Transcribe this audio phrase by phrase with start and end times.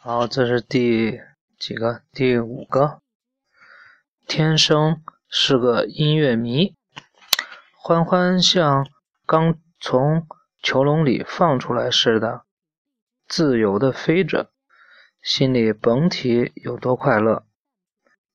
[0.00, 1.20] 好，这是第
[1.58, 2.02] 几个？
[2.12, 3.02] 第五个。
[4.28, 6.76] 天生是个音乐迷，
[7.76, 8.88] 欢欢像
[9.26, 10.24] 刚从
[10.62, 12.44] 囚笼里放出来似的，
[13.26, 14.52] 自由的飞着，
[15.20, 17.44] 心里甭提有多快乐。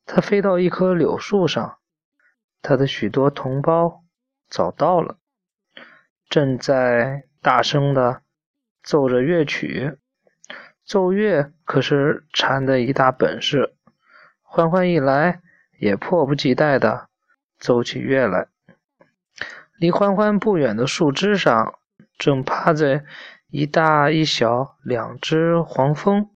[0.05, 1.79] 他飞到一棵柳树上，
[2.61, 4.03] 他的许多同胞
[4.49, 5.17] 早到了，
[6.27, 8.21] 正在大声的
[8.83, 9.97] 奏着乐曲。
[10.85, 13.75] 奏乐可是蝉的一大本事。
[14.41, 15.41] 欢欢一来，
[15.79, 17.07] 也迫不及待的
[17.59, 18.47] 奏起乐来。
[19.77, 21.73] 离欢欢不远的树枝上，
[22.17, 23.03] 正趴着
[23.49, 26.29] 一大一小两只黄蜂。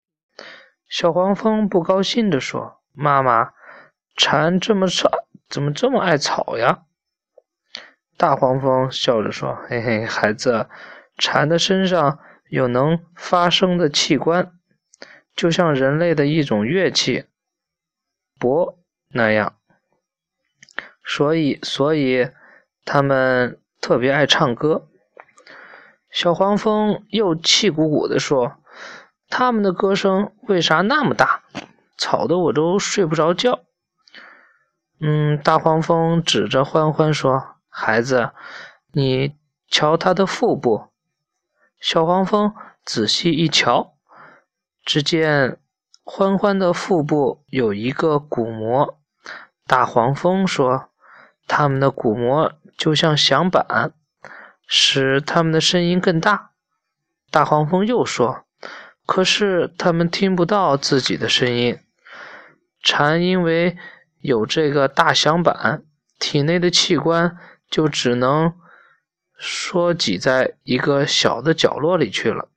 [0.88, 3.52] 小黄蜂不高兴地说：“妈妈。”
[4.16, 5.08] 蝉这么吵，
[5.48, 6.82] 怎么这么爱吵呀？
[8.16, 10.68] 大黄蜂笑着说：“嘿嘿，孩子，
[11.16, 12.18] 蝉的身上
[12.50, 14.52] 有能发声的器官，
[15.34, 17.26] 就像人类的一种乐器——
[18.40, 18.78] 钹
[19.10, 19.54] 那样。
[21.04, 22.30] 所以，所以
[22.84, 24.88] 他们特别爱唱歌。”
[26.10, 28.56] 小黄蜂又气鼓鼓地说
[29.28, 31.42] ：“他们的歌声为啥那么大，
[31.98, 33.60] 吵得我都睡不着觉？”
[35.00, 38.32] 嗯，大黄蜂指着欢欢说：“孩子，
[38.92, 39.36] 你
[39.70, 40.87] 瞧它的腹部。”
[41.80, 43.94] 小黄蜂仔细一瞧，
[44.84, 45.58] 只见
[46.04, 48.98] 欢欢的腹部有一个鼓膜。
[49.66, 50.90] 大黄蜂说
[51.46, 53.92] ：“它们的鼓膜就像响板，
[54.66, 56.50] 使它们的声音更大。”
[57.30, 58.44] 大黄蜂又说
[59.06, 61.78] ：“可是它们听不到自己的声音。”
[62.82, 63.76] 蝉因为。
[64.20, 65.84] 有这个大响板，
[66.18, 67.38] 体内的器官
[67.70, 68.52] 就只能
[69.38, 72.48] 缩挤在一个小的角落里去了。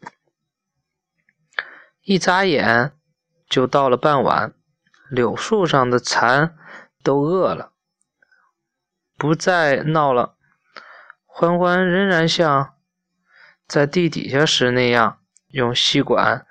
[2.01, 2.91] 一眨眼
[3.47, 4.53] 就到了傍晚，
[5.09, 6.57] 柳树上的蚕
[7.03, 7.71] 都饿了，
[9.17, 10.35] 不再闹了。
[11.25, 12.73] 欢欢仍然像
[13.67, 15.19] 在地底下时那样，
[15.49, 16.45] 用吸管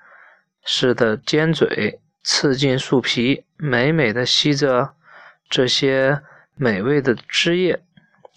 [0.63, 4.95] 似的尖嘴刺进树皮，美美的吸着。
[5.49, 6.23] 这些
[6.55, 7.83] 美味的汁液，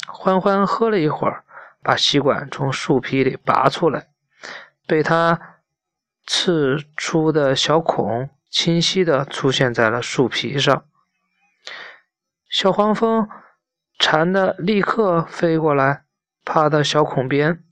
[0.08, 1.43] 欢欢喝了一会儿，
[1.84, 4.08] 把吸管从树皮里拔出来，
[4.86, 5.60] 被它
[6.26, 10.84] 刺出的小孔清晰地出现在了树皮上。
[12.48, 13.28] 小黄蜂
[13.98, 16.04] 馋的立刻飞过来，
[16.44, 17.62] 趴到小孔边，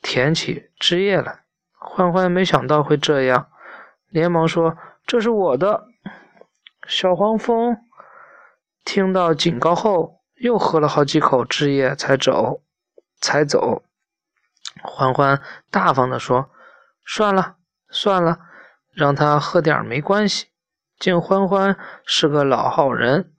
[0.00, 1.40] 舔起汁液来。
[1.72, 3.48] 欢欢没想到会这样，
[4.08, 5.88] 连忙说：“这是我的。”
[6.86, 7.76] 小黄蜂。
[8.84, 12.62] 听到警告后，又喝了好几口汁液才走，
[13.22, 13.82] 才走。
[14.82, 15.40] 欢欢
[15.70, 16.50] 大方地说
[17.06, 17.56] ：“算了，
[17.88, 18.40] 算了，
[18.92, 20.48] 让他喝点没关系。”
[20.98, 23.32] 见欢欢是个老好人，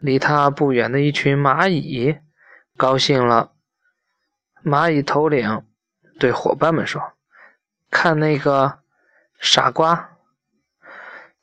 [0.00, 2.18] 离他不远的一群蚂蚁
[2.76, 3.52] 高兴了。
[4.62, 5.66] 蚂蚁头领
[6.20, 7.00] 对伙伴们说
[7.90, 8.80] ：“看那个
[9.40, 10.16] 傻瓜，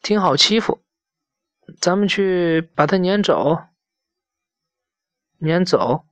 [0.01, 0.81] 挺好欺负。”
[1.81, 3.63] 咱们去把他撵走，
[5.39, 6.05] 撵走，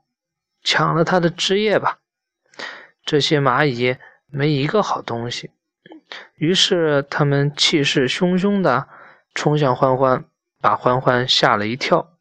[0.63, 1.99] 抢了他的汁液吧。
[3.05, 3.97] 这些蚂蚁
[4.27, 5.51] 没一个好东西，
[6.35, 8.87] 于是他们气势汹汹地
[9.33, 10.25] 冲向欢欢，
[10.61, 12.17] 把欢欢吓了一跳。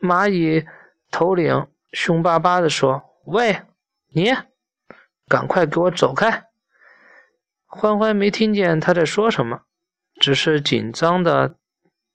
[0.00, 0.66] 蚂蚁
[1.10, 3.62] 头领凶巴巴地说：“喂，
[4.08, 4.34] 你，
[5.28, 6.44] 赶快给我走开！”
[7.66, 9.62] 欢欢没听见他在说什么，
[10.20, 11.56] 只是紧张的。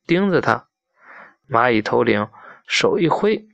[0.07, 0.67] 盯着他，
[1.47, 2.27] 蚂蚁头领
[2.67, 3.47] 手一挥，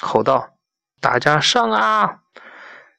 [0.00, 0.57] 吼道
[1.00, 2.20] ：“大家上啊！”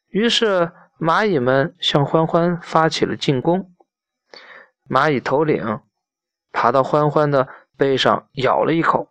[0.10, 3.74] 于是蚂蚁们向欢欢发起了进攻。
[4.90, 5.82] 蚂蚁头领
[6.52, 9.10] 爬到欢欢的背上，咬了一口，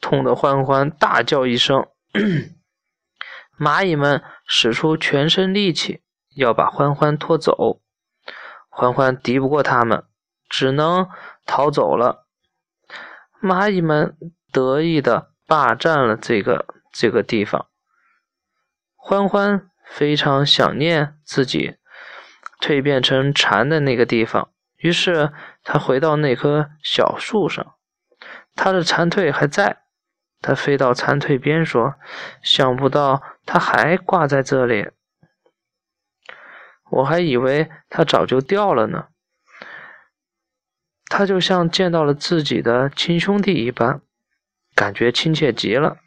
[0.00, 1.86] 痛得欢欢大叫一声。
[3.60, 6.02] 蚂蚁们使出全身力气
[6.34, 7.82] 要把欢欢拖走，
[8.70, 10.04] 欢欢敌不过他们，
[10.48, 11.08] 只能
[11.44, 12.26] 逃走了。
[13.42, 14.16] 蚂蚁们
[14.50, 17.66] 得意的霸占了这个这个地方。
[19.02, 21.76] 欢欢非常想念自己
[22.60, 25.32] 蜕变成蝉的那个地方，于是
[25.64, 27.74] 他回到那棵小树上，
[28.54, 29.78] 他的蝉蜕还在。
[30.42, 31.96] 他飞到蝉蜕边说
[32.42, 34.88] ：“想不到它还挂在这里，
[36.90, 39.08] 我还以为它早就掉了呢。”
[41.10, 44.00] 他就像见到了自己的亲兄弟一般，
[44.74, 45.98] 感觉亲切极了。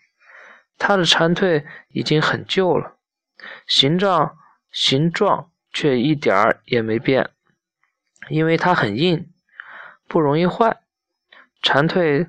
[0.85, 2.97] 它的蝉蜕已经很旧了，
[3.65, 4.37] 形状
[4.69, 7.29] 形状却一点儿也没变，
[8.27, 9.31] 因为它很硬。
[10.09, 10.81] 不容易坏。
[11.61, 12.27] 蝉蜕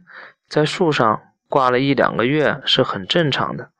[0.48, 3.72] 在树上挂了一两个月是很正常的，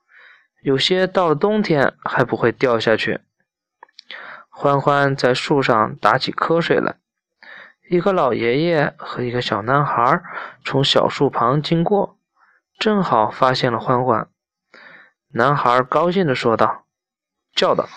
[0.65, 3.21] 有些到了冬天还不会掉下去。
[4.49, 6.97] 欢欢在树上打起瞌睡来，
[7.89, 10.21] 一个老爷爷和一个小男孩
[10.65, 12.19] 从小树旁经过，
[12.77, 14.29] 正好发现了欢欢。
[15.37, 16.85] 男孩高兴地说道
[17.57, 17.89] ：“叫道，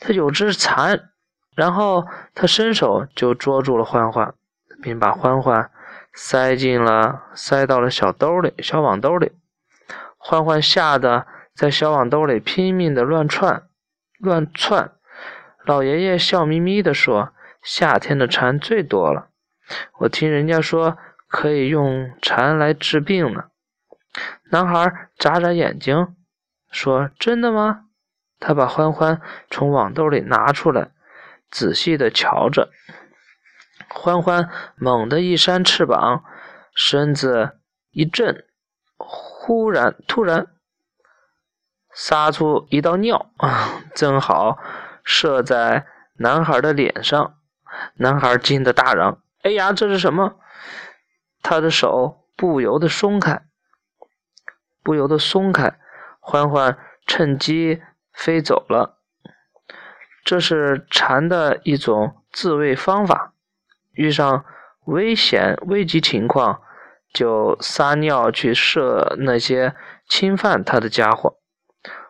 [0.00, 1.10] 他有只蝉。”
[1.54, 4.34] 然后他伸手就捉住了欢欢，
[4.82, 5.70] 并把欢欢
[6.12, 9.32] 塞进了塞到了小兜里、小网兜里。
[10.16, 13.68] 欢欢吓得在小网兜里拼命的乱窜、
[14.18, 14.92] 乱窜。
[15.64, 17.32] 老爷爷笑眯眯地说
[17.62, 19.28] ：“夏天的蝉最多了，
[19.98, 20.98] 我听人家说
[21.28, 23.44] 可以用蝉来治病呢。”
[24.50, 26.16] 男孩眨眨眼睛
[26.70, 27.86] 说：“真的吗？”
[28.40, 29.20] 他把欢欢
[29.50, 30.90] 从网兜里拿出来。
[31.50, 32.70] 仔细的瞧着，
[33.88, 36.22] 欢欢猛地一扇翅膀，
[36.74, 37.58] 身子
[37.90, 38.44] 一震，
[38.96, 40.46] 忽然突然
[41.92, 43.32] 撒出一道尿，
[43.96, 44.58] 正好
[45.02, 47.34] 射在男孩的脸上。
[47.94, 50.38] 男孩惊得大嚷：“哎呀，这是什么？”
[51.42, 53.42] 他的手不由得松开，
[54.84, 55.78] 不由得松开，
[56.30, 56.78] 欢欢
[57.08, 57.82] 趁机
[58.12, 59.00] 飞走了。
[60.24, 63.34] 这是蝉的一种自卫方法，
[63.90, 64.44] 遇上
[64.84, 66.62] 危险危急情况，
[67.12, 69.74] 就撒尿去射那些
[70.08, 71.40] 侵犯它的家伙。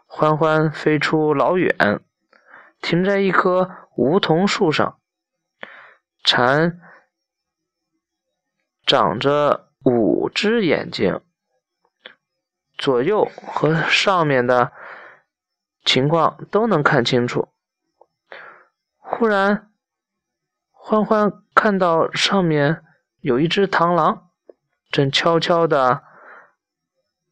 [0.04, 2.00] 欢欢飞出老远，
[2.82, 4.98] 停在一棵梧桐树上。
[6.22, 6.78] 蝉
[8.84, 11.22] 长着五只眼睛，
[12.80, 14.72] 左右和上面的
[15.84, 17.50] 情况都能看清楚。
[18.96, 19.70] 忽然，
[20.70, 22.82] 欢欢看到上面
[23.20, 24.30] 有一只螳螂，
[24.90, 26.02] 正悄悄地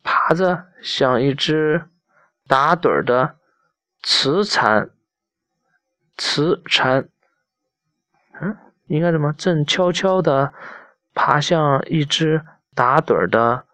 [0.02, 1.88] 爬着，像一只
[2.46, 3.38] 打盹儿的
[4.02, 4.90] 雌蝉。
[6.18, 7.08] 雌蝉，
[8.38, 8.54] 嗯，
[8.88, 9.32] 应该怎么？
[9.32, 10.52] 正悄悄地
[11.14, 12.44] 爬向一只
[12.74, 13.64] 打盹儿的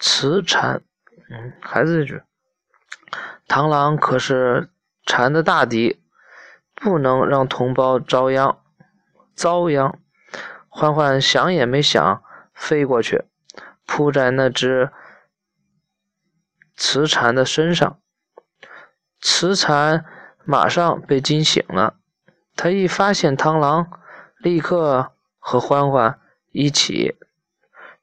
[0.00, 0.82] 雌蝉。
[1.30, 2.22] 嗯，还是这句。
[3.46, 4.70] 螳螂可是
[5.04, 6.02] 蝉的大敌。
[6.78, 8.58] 不能让同胞遭殃，
[9.34, 9.98] 遭殃。
[10.68, 13.24] 欢欢想也没想，飞过去，
[13.86, 14.90] 扑在那只
[16.76, 17.98] 雌蝉的身上。
[19.22, 20.04] 雌蝉
[20.44, 21.94] 马上被惊醒了，
[22.54, 23.90] 它一发现螳螂，
[24.36, 26.20] 立刻和欢欢
[26.52, 27.16] 一起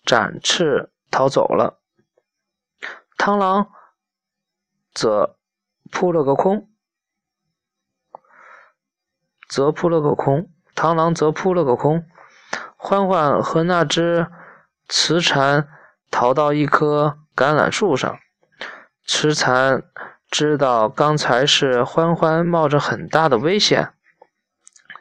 [0.03, 1.79] 展翅逃走了。
[3.23, 3.71] 螳螂
[4.93, 5.37] 则
[5.89, 6.69] 扑了个空。
[9.47, 12.05] 则扑了个空，螳螂则扑了个空。
[12.75, 14.27] 欢欢和那只
[14.89, 15.69] 雌蝉
[16.11, 18.19] 逃到一棵橄榄树上。
[19.05, 19.83] 雌蝉
[20.29, 23.93] 知道刚才是欢欢冒着很大的危险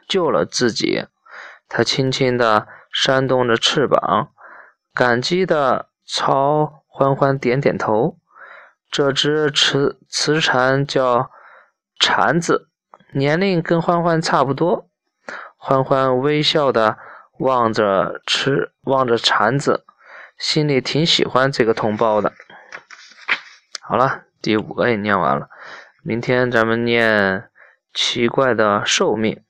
[0.07, 1.07] 救了自己，
[1.67, 4.31] 它轻轻地扇动着翅膀，
[4.93, 8.19] 感激地朝欢欢点点头。
[8.91, 11.31] 这只雌雌蝉叫
[11.99, 12.69] 蝉子。
[13.13, 14.87] 年龄跟欢欢差不多，
[15.57, 16.99] 欢欢微笑的
[17.39, 19.83] 望着吃望着蝉子，
[20.37, 22.31] 心里挺喜欢这个同胞的。
[23.81, 25.49] 好了，第五个也念完了，
[26.03, 27.49] 明天咱们念
[27.91, 29.43] 奇怪的寿命，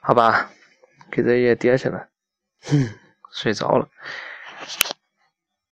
[0.00, 0.48] 好吧？
[1.10, 2.08] 给这页叠起来，
[2.62, 2.88] 哼，
[3.30, 3.88] 睡着了。